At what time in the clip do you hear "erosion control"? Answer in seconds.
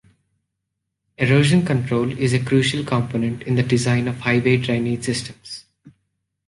1.19-2.11